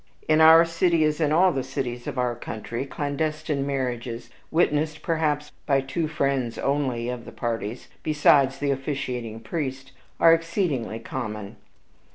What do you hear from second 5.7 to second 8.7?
two friends only of the parties, besides